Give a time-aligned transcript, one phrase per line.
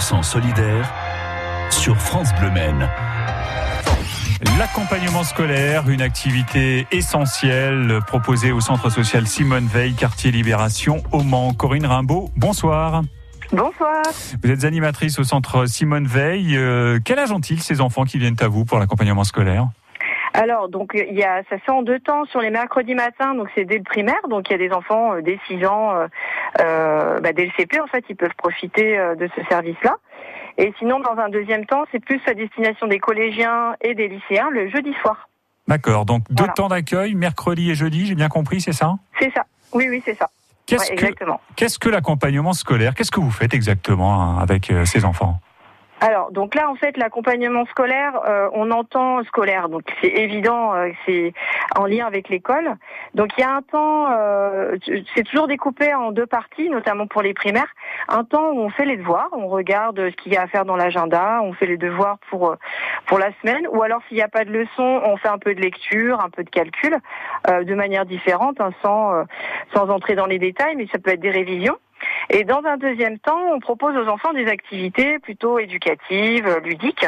[0.00, 0.90] 100% solidaire
[1.68, 2.88] sur France Bleu Maine.
[4.58, 11.52] L'accompagnement scolaire, une activité essentielle proposée au centre social Simone Veil, quartier Libération, au Mans.
[11.52, 13.02] Corinne Rimbaud, bonsoir.
[13.52, 14.02] Bonsoir.
[14.42, 16.56] Vous êtes animatrice au centre Simone Veil.
[16.56, 19.68] Euh, quel âge ont-ils ces enfants qui viennent à vous pour l'accompagnement scolaire?
[20.34, 23.34] Alors, donc, il y a, ça se fait en deux temps sur les mercredis matins,
[23.34, 25.94] donc c'est dès le primaire, donc il y a des enfants euh, dès 6 ans,
[25.94, 26.06] euh,
[26.60, 29.96] euh, bah, dès le CP, en fait, ils peuvent profiter euh, de ce service-là.
[30.58, 34.50] Et sinon, dans un deuxième temps, c'est plus à destination des collégiens et des lycéens
[34.50, 35.28] le jeudi soir.
[35.66, 36.52] D'accord, donc deux Voilà.
[36.52, 38.94] temps d'accueil, mercredi et jeudi, j'ai bien compris, c'est ça?
[39.20, 39.44] C'est ça.
[39.72, 40.28] Oui, oui, c'est ça.
[40.66, 42.94] Qu'est-ce Ouais, que, l'accompagnement scolaire?
[42.94, 45.40] Qu'est-ce que vous faites exactement hein, avec ces enfants?
[46.00, 50.88] Alors, donc là, en fait, l'accompagnement scolaire, euh, on entend scolaire, donc c'est évident, euh,
[51.04, 51.34] c'est
[51.76, 52.76] en lien avec l'école.
[53.14, 54.76] Donc il y a un temps, euh,
[55.14, 57.68] c'est toujours découpé en deux parties, notamment pour les primaires.
[58.08, 60.64] Un temps où on fait les devoirs, on regarde ce qu'il y a à faire
[60.64, 62.56] dans l'agenda, on fait les devoirs pour euh,
[63.06, 65.54] pour la semaine, ou alors s'il n'y a pas de leçon, on fait un peu
[65.54, 66.96] de lecture, un peu de calcul,
[67.48, 69.24] euh, de manière différente, hein, sans euh,
[69.74, 71.76] sans entrer dans les détails, mais ça peut être des révisions.
[72.32, 77.04] Et dans un deuxième temps, on propose aux enfants des activités plutôt éducatives, euh, ludiques.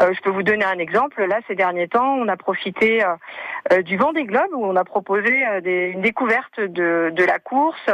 [0.00, 1.24] Euh, je peux vous donner un exemple.
[1.24, 4.84] Là, ces derniers temps, on a profité euh, du vent des globes où on a
[4.84, 7.90] proposé une découverte de, la course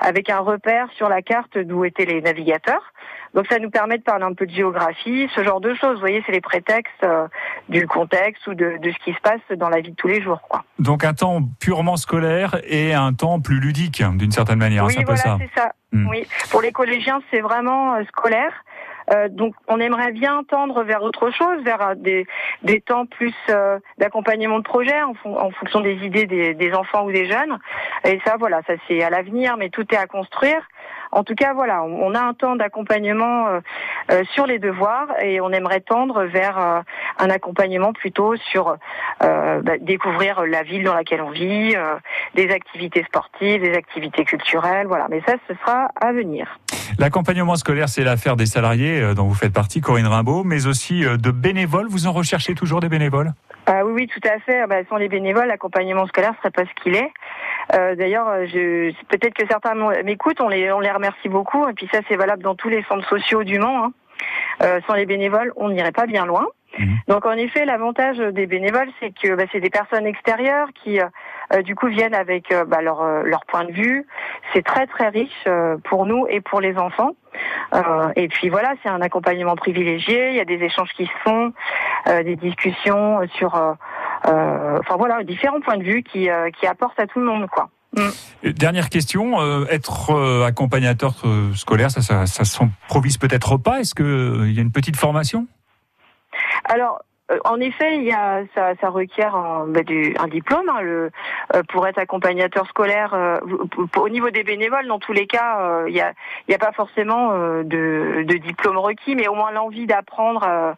[0.00, 2.92] avec un repère sur la carte d'où étaient les navigateurs.
[3.34, 5.94] Donc ça nous permet de parler un peu de géographie, ce genre de choses.
[5.94, 7.26] Vous voyez, c'est les prétextes euh,
[7.68, 10.22] du contexte ou de, de ce qui se passe dans la vie de tous les
[10.22, 10.40] jours.
[10.48, 10.64] Quoi.
[10.78, 15.04] Donc un temps purement scolaire et un temps plus ludique, d'une certaine manière, oui, c'est
[15.04, 15.38] voilà, ça.
[15.40, 15.72] c'est ça.
[15.92, 16.06] Hmm.
[16.08, 18.52] Oui, pour les collégiens, c'est vraiment euh, scolaire.
[19.10, 22.26] Euh, donc, on aimerait bien tendre vers autre chose, vers des,
[22.62, 26.74] des temps plus euh, d'accompagnement de projet en, fon- en fonction des idées des, des
[26.74, 27.58] enfants ou des jeunes.
[28.04, 30.60] Et ça, voilà, ça c'est à l'avenir, mais tout est à construire.
[31.12, 33.60] En tout cas, voilà, on a un temps d'accompagnement euh,
[34.10, 36.80] euh, sur les devoirs et on aimerait tendre vers euh,
[37.18, 38.76] un accompagnement plutôt sur
[39.22, 41.96] euh, bah, découvrir la ville dans laquelle on vit, euh,
[42.34, 45.06] des activités sportives, des activités culturelles, voilà.
[45.08, 46.58] Mais ça, ce sera à venir.
[46.98, 51.30] L'accompagnement scolaire, c'est l'affaire des salariés dont vous faites partie, Corinne Rimbaud, mais aussi de
[51.30, 51.86] bénévoles.
[51.88, 53.32] Vous en recherchez toujours des bénévoles?
[53.66, 54.66] Ah oui, oui, tout à fait.
[54.66, 57.12] Bah, sans les bénévoles, l'accompagnement scolaire serait pas ce qu'il est.
[57.74, 61.68] Euh, D'ailleurs, euh, je peut-être que certains m'écoutent, on les on les remercie beaucoup.
[61.68, 63.84] Et puis ça, c'est valable dans tous les centres sociaux du Mans.
[63.84, 63.92] hein.
[64.62, 66.46] Euh, sans les bénévoles, on n'irait pas bien loin.
[66.78, 66.98] Mhm.
[67.06, 71.62] Donc en effet, l'avantage des bénévoles, c'est que bah, c'est des personnes extérieures qui, euh,
[71.62, 74.06] du coup, viennent avec euh, bah, leur leur point de vue.
[74.52, 77.12] C'est très très riche euh, pour nous et pour les enfants.
[77.74, 80.30] Euh, et puis voilà, c'est un accompagnement privilégié.
[80.30, 81.52] Il y a des échanges qui se font,
[82.08, 83.54] euh, des discussions sur,
[84.24, 87.68] enfin voilà, différents points de vue qui euh, qui apportent à tout le monde, quoi.
[87.96, 88.10] Euh,
[88.42, 93.80] Dernière question, euh, être euh, accompagnateur euh, scolaire, ça, ça, ça s'improvise peut-être pas?
[93.80, 95.46] Est-ce qu'il y a une petite formation?
[96.64, 97.07] Alors, euh,
[97.44, 99.80] en effet, il y a, ça, requiert un, bah,
[100.30, 101.10] diplôme hein, le,
[101.54, 103.12] euh, pour être accompagnateur scolaire.
[103.14, 103.38] euh,
[103.96, 106.12] au niveau des bénévoles, dans tous les cas, euh, il n'y a,
[106.50, 110.72] a pas forcément euh, de, diplôme requis, mais au moins l'envie d'apprendre euh,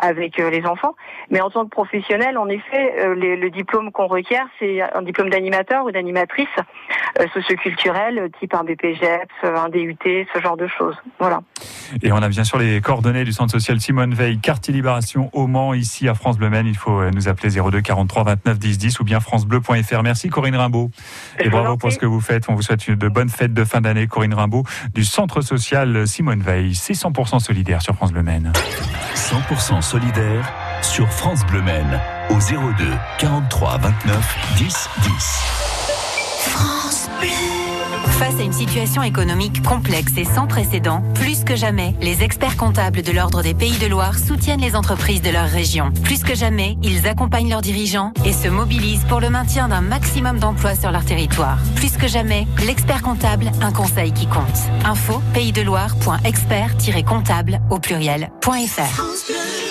[0.00, 0.94] avec euh, les enfants.
[1.30, 5.30] Mais en tant que professionnel, en effet, euh, le diplôme qu'on requiert, c'est un diplôme
[5.30, 6.48] d'animateur ou d'animatrice
[7.20, 10.96] euh, socioculturelle, euh, type un BPGEPS, euh, un DUT, ce genre de choses.
[11.20, 11.42] Voilà.
[12.02, 15.46] Et on a bien sûr les coordonnées du centre social Simone Veil, quartier Libération au
[15.46, 16.66] Mans, ici à France Bleu Maine.
[16.66, 20.02] Il faut euh, nous appeler 02 43 29 10 10 ou bien francebleu.fr.
[20.02, 20.90] Merci Corinne Rimbaud.
[21.38, 22.48] Et bravo pour ce que vous faites.
[22.48, 26.06] On vous souhaite une- de bonnes fêtes de fin d'année, Corinne Rimbaud, du centre social
[26.06, 26.74] Simone Veil.
[26.74, 28.52] C'est 100% solidaire sur France Bleu Maine.
[29.14, 32.00] 100% solidaire sur France Bleu Maine
[32.30, 32.84] au 02
[33.18, 35.40] 43 29 10 10.
[38.24, 43.02] Face à une situation économique complexe et sans précédent, plus que jamais, les experts comptables
[43.02, 45.92] de l'Ordre des Pays de Loire soutiennent les entreprises de leur région.
[46.04, 50.38] Plus que jamais, ils accompagnent leurs dirigeants et se mobilisent pour le maintien d'un maximum
[50.38, 51.58] d'emplois sur leur territoire.
[51.74, 54.70] Plus que jamais, l'expert comptable, un conseil qui compte.
[54.86, 59.63] Info paysdeloire.expert-comptable au pluriel.fr.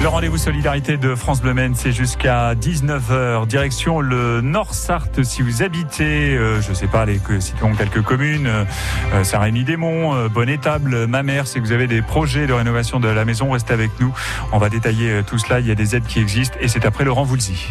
[0.00, 3.46] Le rendez-vous solidarité de France Bleu c'est jusqu'à 19h.
[3.46, 5.22] Direction le Nord-Sarthe.
[5.24, 8.64] Si vous habitez, euh, je sais pas, les, citons quelques communes, euh,
[9.12, 13.50] euh, Saint-Rémy-des-Monts, euh, Bonne-Étable, Mamers, si vous avez des projets de rénovation de la maison,
[13.50, 14.14] restez avec nous.
[14.52, 15.60] On va détailler euh, tout cela.
[15.60, 17.66] Il y a des aides qui existent et c'est après Laurent Voulzy.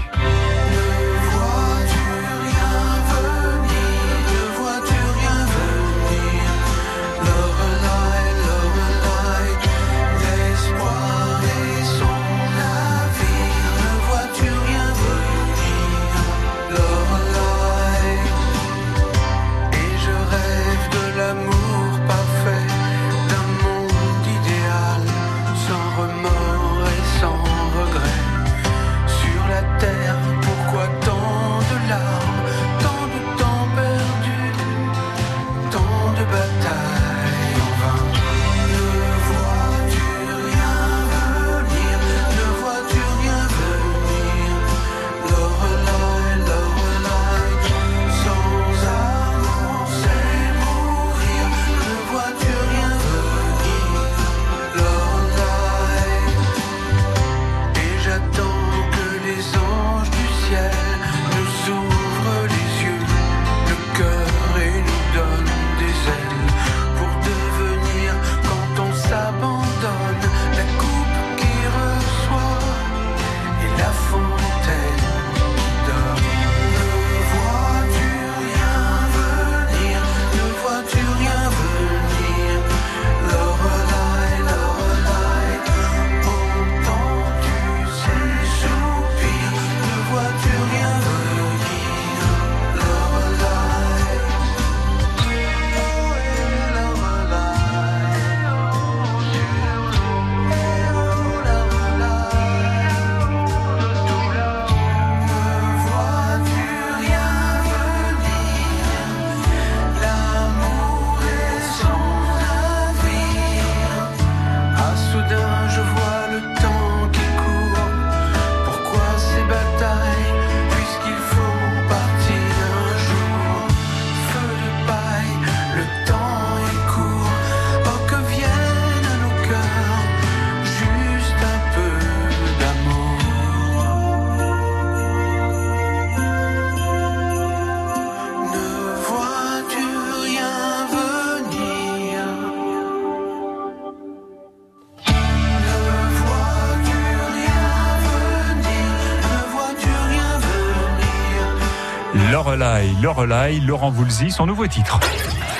[153.01, 154.99] Lorelai, Laurent Voulzy, son nouveau titre.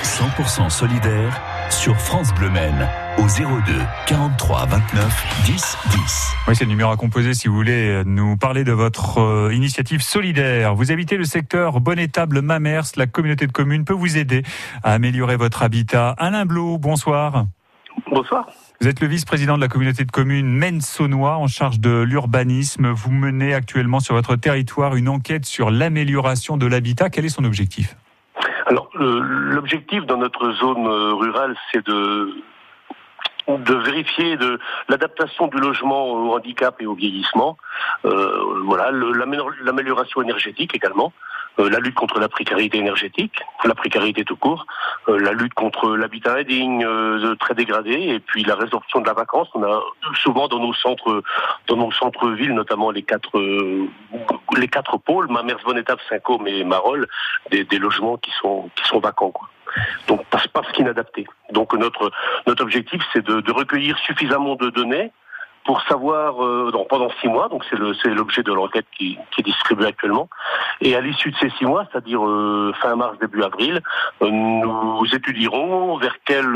[0.02, 1.40] 100% solidaire
[1.70, 3.72] sur France Bleu Maine au 02
[4.06, 6.36] 43 29 10 10.
[6.48, 10.02] Oui, c'est le numéro à composer si vous voulez nous parler de votre euh, initiative
[10.02, 10.74] solidaire.
[10.74, 14.42] Vous habitez le secteur Bonnétable Mamers, la communauté de communes peut vous aider
[14.82, 16.14] à améliorer votre habitat.
[16.18, 17.46] Alain Blot, bonsoir.
[18.10, 18.46] Bonsoir.
[18.82, 22.88] Vous êtes le vice-président de la communauté de communes Maine-Saunois en charge de l'urbanisme.
[22.88, 27.10] Vous menez actuellement sur votre territoire une enquête sur l'amélioration de l'habitat.
[27.10, 27.94] Quel est son objectif?
[28.64, 32.42] Alors, l'objectif dans notre zone euh, rurale, c'est de
[33.84, 34.38] vérifier
[34.88, 37.58] l'adaptation du logement au handicap et au vieillissement,
[38.06, 41.12] euh, voilà, l'amélioration énergétique également,
[41.58, 44.66] la lutte contre la précarité énergétique, la précarité tout court,
[45.08, 49.12] euh, la lutte contre l'habitat indigne euh, très dégradé, et puis la résorption de la
[49.12, 49.48] vacance.
[49.54, 49.82] On a
[50.14, 51.22] souvent dans nos centres,
[51.66, 53.38] dans nos centres-villes, notamment les quatre
[54.56, 57.06] les quatre pôles, Mamers, Bonnétable, Saint-Côme et Marolles,
[57.50, 59.30] des, des, logements qui sont qui sont vacants.
[59.30, 59.48] Quoi.
[60.08, 61.26] Donc parce, parce qu'inadaptés.
[61.52, 62.10] Donc notre
[62.46, 65.12] notre objectif, c'est de, de recueillir suffisamment de données
[65.64, 69.86] pour savoir euh, pendant six mois, donc c'est l'objet de l'enquête qui, qui, est distribuée
[69.86, 70.28] actuellement.
[70.80, 73.80] Et à l'issue de ces six mois, c'est-à-dire euh, fin mars début avril,
[74.22, 76.46] euh, nous étudierons vers quel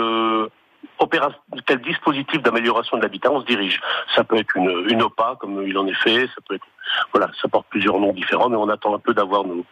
[1.66, 3.80] quel dispositif d'amélioration de l'habitat on se dirige.
[4.14, 6.66] Ça peut être une, une OPA, comme il en est fait, ça peut être,
[7.12, 9.64] voilà, ça porte plusieurs noms différents, mais on attend un peu d'avoir nos,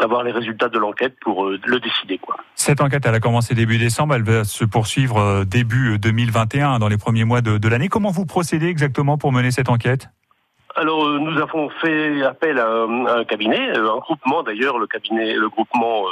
[0.00, 2.36] d'avoir les résultats de l'enquête pour euh, le décider, quoi.
[2.54, 6.88] Cette enquête, elle a commencé début décembre, elle va se poursuivre euh, début 2021, dans
[6.88, 7.88] les premiers mois de, de l'année.
[7.88, 10.08] Comment vous procédez exactement pour mener cette enquête?
[10.78, 15.32] Alors euh, nous avons fait appel à, un cabinet, euh, un groupement d'ailleurs, le cabinet,
[15.32, 16.04] le groupement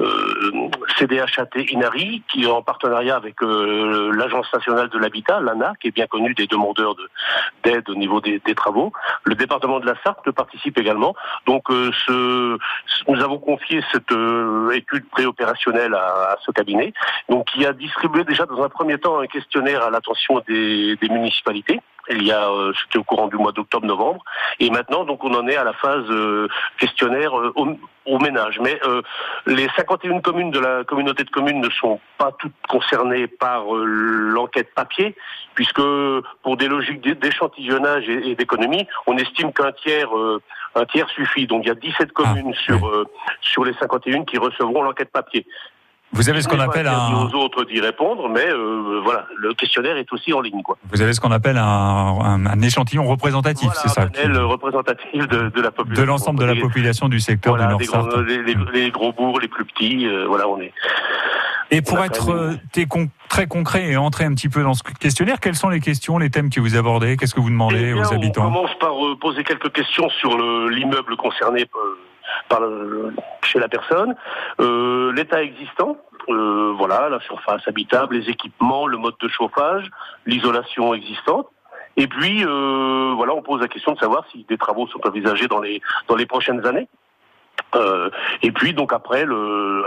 [0.00, 5.92] euh, CDHAT Inari, qui est en partenariat avec l'Agence nationale de l'habitat, l'ANA, qui est
[5.92, 6.96] bien connue des demandeurs
[7.62, 8.92] d'aide au niveau des, travaux.
[9.22, 11.14] Le département de la Sarthe participe également.
[11.46, 12.58] Donc ce,
[13.08, 14.12] nous avons confié cette
[14.72, 16.92] étude préopérationnelle à, à, ce cabinet,
[17.28, 21.08] donc qui a distribué déjà dans un premier temps un questionnaire à l'attention des, des
[21.08, 24.22] municipalités il y a, euh, c'était au courant du mois d'octobre-novembre.
[24.58, 26.48] Et maintenant, donc, on en est à la phase euh,
[26.78, 28.58] questionnaire euh, au, ménage.
[28.60, 28.80] Mais
[29.46, 34.74] les 51 communes de la communauté de communes ne sont pas toutes concernées par l'enquête
[34.74, 35.14] papier,
[35.54, 35.80] puisque
[36.42, 40.08] pour des logiques d'échantillonnage et, d'économie, on estime qu'un tiers,
[40.74, 41.46] un tiers suffit.
[41.46, 43.06] Donc, il y a 17 ah, communes sur
[43.42, 45.46] sur les 51 qui recevront l'enquête papier.
[46.12, 47.24] Vous avez ce qu'on appelle un.
[47.24, 50.76] aux autres d'y répondre, mais euh, voilà, le questionnaire est aussi en ligne, quoi.
[50.90, 54.02] Vous avez ce qu'on appelle un, un, un, échantillon représentatif, c'est ça.
[54.02, 56.02] Un panel représentatif de, de, la population.
[56.02, 59.40] De l'ensemble de la population du secteur voilà, du Nord les, les, les, gros bourgs,
[59.40, 60.72] les plus petits, euh, voilà, on est.
[61.72, 62.54] Et pour être euh,
[63.28, 66.28] très concret et entrer un petit peu dans ce questionnaire, quelles sont les questions, les
[66.28, 68.48] thèmes que vous abordez Qu'est-ce que vous demandez eh aux habitants?
[68.48, 70.36] On commence par poser quelques questions sur
[70.68, 71.66] l'immeuble concerné
[72.48, 72.60] par
[73.44, 74.14] chez la personne,
[74.60, 75.96] euh, l'état existant,
[76.28, 79.90] euh, voilà, la surface habitable, les équipements, le mode de chauffage,
[80.26, 81.46] l'isolation existante.
[81.96, 85.48] Et puis, euh, voilà, on pose la question de savoir si des travaux sont envisagés
[85.48, 86.88] dans les dans les prochaines années.
[88.42, 89.84] et puis, donc après, le,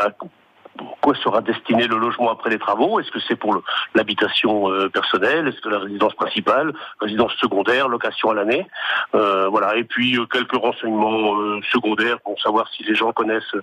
[1.01, 2.99] quoi sera destiné le logement après les travaux?
[2.99, 3.61] Est-ce que c'est pour
[3.95, 5.47] l'habitation euh, personnelle?
[5.47, 8.67] Est-ce que la résidence principale, résidence secondaire, location à l'année?
[9.15, 9.75] Euh, Voilà.
[9.75, 13.55] Et puis euh, quelques renseignements secondaires pour savoir si les gens connaissent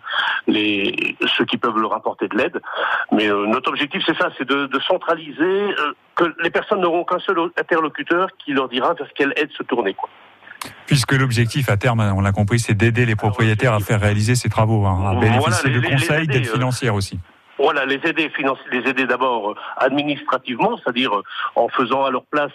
[0.47, 2.61] les ceux qui peuvent leur apporter de l'aide.
[3.13, 5.75] Mais notre objectif, c'est ça, c'est de, centraliser
[6.15, 9.95] que les personnes n'auront qu'un seul interlocuteur qui leur dira vers quelle aide se tourner.
[10.87, 14.49] Puisque l'objectif à terme, on l'a compris, c'est d'aider les propriétaires à faire réaliser ces
[14.49, 17.19] travaux, hein, à bénéficier de conseils, d'aide euh, financière aussi.
[17.59, 18.33] Voilà, les aider,
[18.73, 21.23] les aider d'abord euh, administrativement, c'est-à-dire euh,
[21.57, 22.53] en faisant à leur place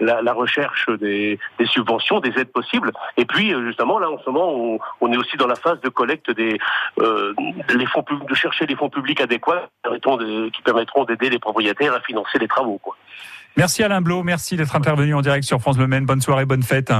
[0.00, 2.90] la, recherche des, subventions, des aides possibles.
[3.16, 6.30] Et puis justement, là en ce moment, on, est aussi dans la phase de collecte
[6.30, 6.58] des
[6.98, 9.68] les fonds de chercher les fonds publics adéquats
[10.02, 12.78] qui permettront d'aider les propriétaires à financer les travaux.
[12.78, 12.96] Quoi.
[13.56, 16.06] Merci Alain Blot, merci d'être intervenu en direct sur France Le Maine.
[16.06, 16.90] Bonne soirée, bonne fête.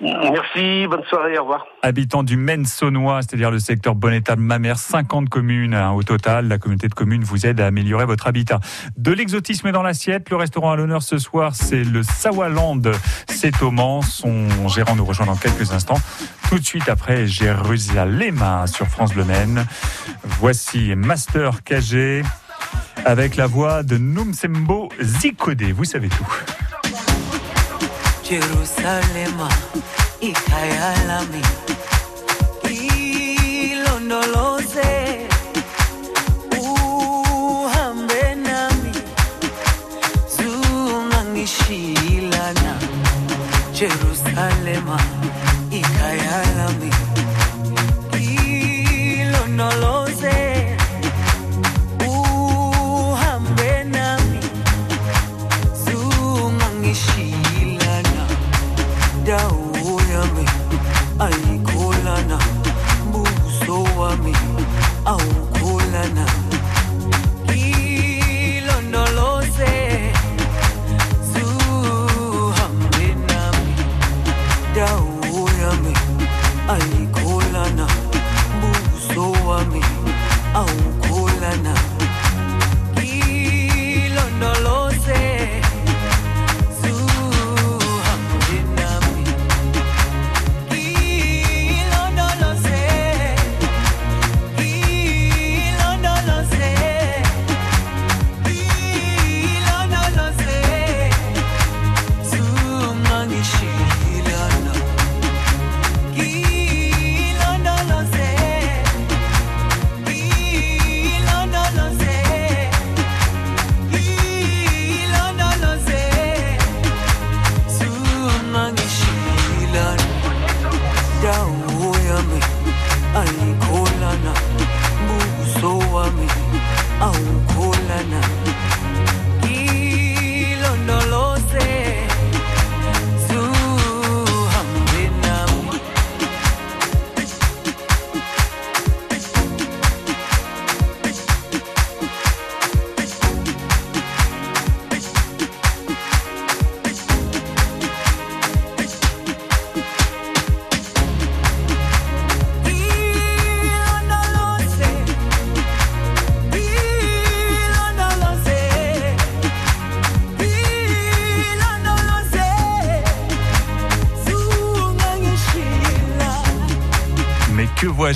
[0.00, 1.66] Merci, bonne soirée, au revoir.
[1.82, 6.48] Habitant du Maine saunois, c'est-à-dire le secteur Bonnetal Mamère, 50 communes hein, au total.
[6.48, 8.58] La communauté de communes vous aide à améliorer votre habitat.
[8.96, 12.82] De l'exotisme dans l'assiette, le restaurant à l'honneur ce soir, c'est le Sawaland.
[13.28, 14.02] C'est au Mans.
[14.02, 15.98] Son gérant nous rejoint dans quelques instants.
[16.48, 19.64] Tout de suite après Jérusalem sur France Bleu Maine.
[20.24, 22.22] Voici Master KG
[23.04, 25.62] avec la voix de Numsembo Zikode.
[25.72, 26.26] Vous savez tout.
[43.80, 44.96] Jerusalem,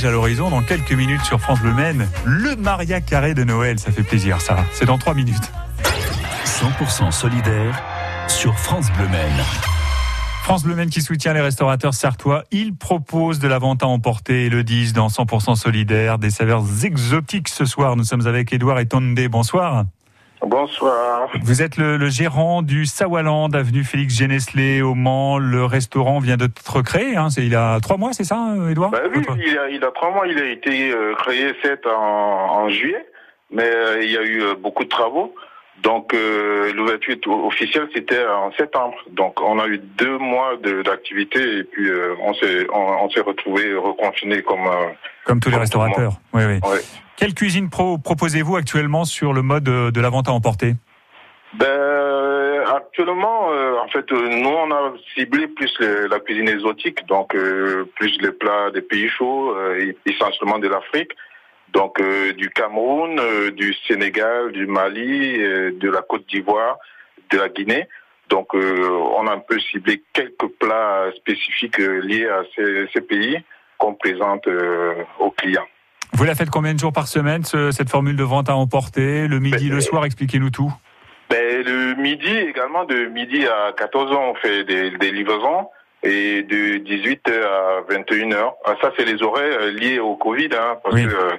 [0.03, 3.93] à l'horizon dans quelques minutes sur France Bleu Maine Le Maria Carré de Noël, ça
[3.93, 4.57] fait plaisir ça.
[4.73, 5.53] C'est dans trois minutes.
[6.45, 7.81] 100% solidaire
[8.27, 9.45] sur France Bleu Maine.
[10.43, 12.43] France Bleu Maine qui soutient les restaurateurs sartois.
[12.51, 17.49] Il propose de la vente à emporter, le 10 dans 100% solidaire, des saveurs exotiques
[17.49, 17.95] ce soir.
[17.95, 19.29] Nous sommes avec Edouard et Tondé.
[19.29, 19.85] Bonsoir.
[20.47, 21.31] Bonsoir.
[21.43, 25.39] Vous êtes le, le gérant du Sawaland, avenue Félix Geneslé au Mans.
[25.39, 27.17] Le restaurant vient d'être créé.
[27.17, 30.11] Hein, il a trois mois, c'est ça, Edouard bah Oui, il a, il a, trois
[30.11, 30.27] mois.
[30.27, 33.07] Il a été euh, créé 7 en, en, juillet,
[33.51, 35.35] mais euh, il y a eu euh, beaucoup de travaux.
[35.83, 38.97] Donc euh, l'ouverture officielle c'était en septembre.
[39.11, 43.21] Donc on a eu deux mois d'activité et puis euh, on s'est on, on s'est
[43.21, 44.93] retrouvé reconfiné comme euh,
[45.25, 46.15] comme tous les restaurateurs.
[46.33, 46.61] Oui oui.
[46.71, 46.81] Ouais.
[47.17, 50.75] Quelle cuisine pro proposez-vous actuellement sur le mode de la vente à emporter?
[51.55, 57.37] Ben, actuellement, euh, en fait, nous on a ciblé plus la cuisine exotique, donc
[57.97, 59.57] plus les plats des pays chauds,
[60.07, 61.13] essentiellement de l'Afrique.
[61.75, 66.79] Donc euh, du Cameroun, euh, du Sénégal, du Mali, euh, de la Côte d'Ivoire,
[67.31, 67.89] de la Guinée.
[68.31, 73.39] Donc on a un peu ciblé quelques plats spécifiques liés à ces, ces pays
[73.77, 74.49] qu'on présente
[75.19, 75.67] aux clients.
[76.15, 79.27] Vous la faites combien de jours par semaine, ce, cette formule de vente à emporter?
[79.27, 80.73] Le midi, ben, le soir, expliquez-nous tout.
[81.29, 85.69] Ben, le midi également, de midi à 14h, on fait des, des livraisons
[86.05, 88.53] et de 18h à 21h.
[88.65, 90.51] Ah, ça, c'est les horaires liés au Covid.
[90.53, 91.05] Hein, parce oui.
[91.05, 91.37] que, euh,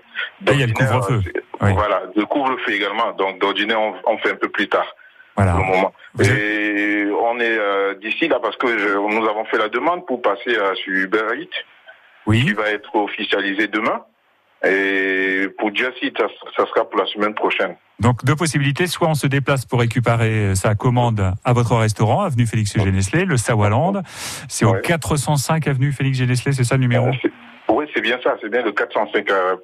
[0.52, 1.22] il y a le couvre-feu.
[1.62, 1.74] Oui.
[1.74, 3.14] Voilà, le couvre-feu également.
[3.14, 4.94] Donc, d'ordinaire, on, on, fait un peu plus tard.
[5.38, 5.54] Voilà.
[5.54, 5.94] Pour le moment.
[6.16, 10.06] Vous et on est euh, d'ici là parce que je, nous avons fait la demande
[10.06, 11.64] pour passer à sur Uber Eats,
[12.26, 12.44] oui.
[12.44, 14.02] qui va être officialisé demain.
[14.66, 17.76] Et pour Jessie, ça, ça sera pour la semaine prochaine.
[18.00, 22.46] Donc deux possibilités, soit on se déplace pour récupérer sa commande à votre restaurant, avenue
[22.46, 24.02] Félix Geneslé, le Sawaland.
[24.50, 24.80] C'est ouais.
[24.80, 27.10] au 405 avenue Félix Geneslé, c'est ça le numéro?
[27.68, 29.56] Oui, c'est bien ça, c'est bien le 405, euh,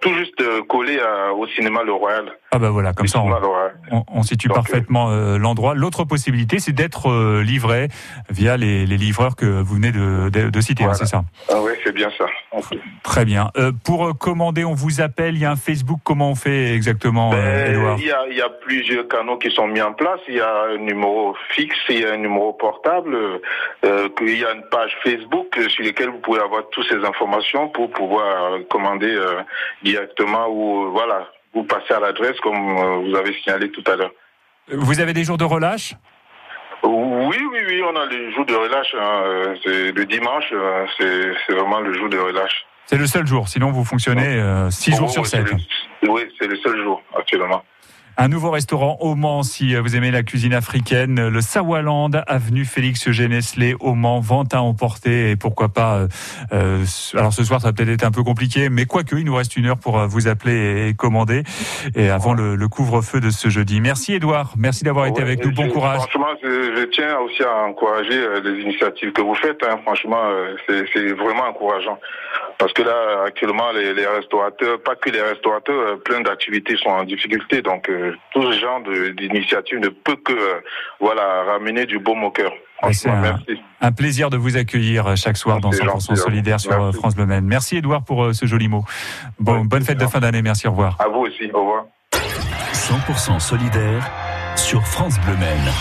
[0.00, 2.26] tout juste euh, collé à, au cinéma Le Royal.
[2.50, 3.32] Ah bah voilà, comme le ça on,
[3.90, 5.74] on, on, situe Donc, parfaitement euh, l'endroit.
[5.74, 7.88] L'autre possibilité, c'est d'être livré
[8.28, 10.96] via les, les, livreurs que vous venez de, de, de citer, voilà.
[10.96, 11.22] hein, c'est ça?
[11.48, 12.26] Ah oui, c'est bien ça.
[13.02, 13.50] Très bien.
[13.56, 17.30] Euh, pour commander, on vous appelle, il y a un Facebook, comment on fait exactement,
[17.30, 20.20] ben, Edouard il y, a, il y a plusieurs canaux qui sont mis en place.
[20.28, 23.16] Il y a un numéro fixe, il y a un numéro portable,
[23.84, 27.68] euh, il y a une page Facebook sur laquelle vous pouvez avoir toutes ces informations
[27.68, 29.42] pour pouvoir commander euh,
[29.82, 34.12] directement ou voilà, vous passez à l'adresse comme vous avez signalé tout à l'heure.
[34.72, 35.94] Vous avez des jours de relâche?
[36.82, 38.94] Oui, oui, oui, on a les jours de relâche.
[38.98, 39.54] Hein.
[39.64, 40.52] C'est le dimanche,
[40.98, 42.66] c'est vraiment le jour de relâche.
[42.86, 45.46] C'est le seul jour, sinon vous fonctionnez 6 euh, jours oh, sur 7.
[46.08, 47.62] Oui, c'est le seul jour actuellement.
[48.22, 53.10] Un nouveau restaurant au Mans, si vous aimez la cuisine africaine, le Sawaland, avenue Félix
[53.10, 56.06] Geneslé au Mans, vente à emporter et pourquoi pas.
[56.52, 59.34] Euh, alors ce soir, ça va peut-être être un peu compliqué, mais quoique, il nous
[59.34, 61.44] reste une heure pour vous appeler et commander
[61.94, 63.80] et avant le, le couvre-feu de ce jeudi.
[63.80, 65.52] Merci Edouard, merci d'avoir ouais, été avec nous.
[65.52, 66.00] Bon je, courage.
[66.00, 69.64] Franchement, je, je, tiens aussi à encourager les initiatives que vous faites.
[69.64, 69.78] Hein.
[69.82, 70.20] Franchement,
[70.68, 71.98] c'est vraiment encourageant.
[72.60, 77.04] Parce que là, actuellement, les, les restaurateurs, pas que les restaurateurs, plein d'activités sont en
[77.04, 77.62] difficulté.
[77.62, 78.82] Donc, euh, tout ce genre
[79.16, 80.60] d'initiative ne peut que euh,
[81.00, 82.52] voilà ramener du baume au cœur.
[82.92, 83.38] C'est un,
[83.80, 86.98] un, plaisir de vous accueillir chaque soir dans 100% gentil, solidaire sur merci.
[86.98, 87.46] France Bleu Maine.
[87.46, 88.84] Merci Edouard pour euh, ce joli mot.
[89.38, 90.42] Bon, oui, bonne fête de fin d'année.
[90.42, 90.68] Merci.
[90.68, 90.96] Au revoir.
[90.98, 91.50] À vous aussi.
[91.54, 91.84] Au revoir.
[92.74, 94.10] 100% solidaire
[94.56, 95.72] sur France Bleu Maine.